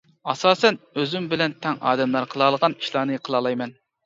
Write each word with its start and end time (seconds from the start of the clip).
ئاساسەن 0.31 0.79
ئۈزۈم 1.01 1.27
بىلەن 1.33 1.53
تەڭ 1.67 1.77
ئادەملەر 1.91 2.27
قىلالىغان 2.33 2.79
ئىشلارنى 2.81 3.21
قىلالايمەن. 3.29 3.79